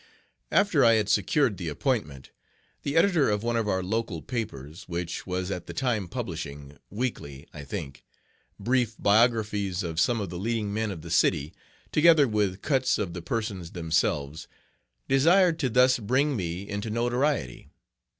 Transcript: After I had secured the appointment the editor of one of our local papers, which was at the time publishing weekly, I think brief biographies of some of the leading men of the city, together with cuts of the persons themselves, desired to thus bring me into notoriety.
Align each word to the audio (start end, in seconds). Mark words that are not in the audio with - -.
After 0.51 0.83
I 0.83 0.93
had 0.93 1.09
secured 1.09 1.57
the 1.57 1.67
appointment 1.69 2.31
the 2.81 2.97
editor 2.97 3.29
of 3.29 3.43
one 3.43 3.55
of 3.55 3.67
our 3.69 3.83
local 3.83 4.23
papers, 4.23 4.85
which 4.87 5.27
was 5.27 5.51
at 5.51 5.67
the 5.67 5.75
time 5.75 6.07
publishing 6.07 6.79
weekly, 6.89 7.47
I 7.53 7.63
think 7.63 8.03
brief 8.59 8.95
biographies 8.97 9.83
of 9.83 9.99
some 9.99 10.19
of 10.19 10.31
the 10.31 10.39
leading 10.39 10.73
men 10.73 10.89
of 10.89 11.03
the 11.03 11.11
city, 11.11 11.53
together 11.91 12.27
with 12.27 12.63
cuts 12.63 12.97
of 12.97 13.13
the 13.13 13.21
persons 13.21 13.73
themselves, 13.73 14.47
desired 15.07 15.59
to 15.59 15.69
thus 15.69 15.99
bring 15.99 16.35
me 16.35 16.67
into 16.67 16.89
notoriety. 16.89 17.69